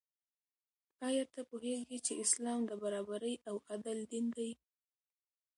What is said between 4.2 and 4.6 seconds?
دی؟